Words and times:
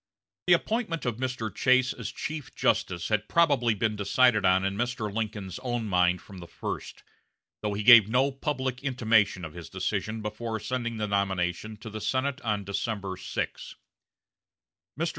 The 0.47 0.53
appointment 0.53 1.05
of 1.05 1.17
Mr. 1.17 1.53
Chase 1.53 1.93
as 1.93 2.11
chief 2.11 2.55
justice 2.55 3.09
had 3.09 3.29
probably 3.29 3.75
been 3.75 3.95
decided 3.95 4.45
on 4.47 4.65
in 4.65 4.75
Mr. 4.75 5.13
Lincoln's 5.13 5.59
own 5.59 5.87
mind 5.87 6.23
from 6.23 6.39
the 6.39 6.47
first, 6.47 7.03
though 7.61 7.75
he 7.75 7.83
gave 7.83 8.09
no 8.09 8.31
public 8.31 8.83
intimation 8.83 9.45
of 9.45 9.53
his 9.53 9.69
decision 9.69 10.23
before 10.23 10.59
sending 10.59 10.97
the 10.97 11.05
nomination 11.07 11.77
to 11.77 11.91
the 11.91 12.01
Senate 12.01 12.41
on 12.41 12.63
December 12.63 13.15
6. 13.15 13.75
Mr. 14.99 15.09